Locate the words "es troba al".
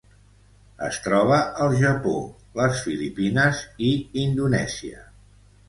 0.87-1.75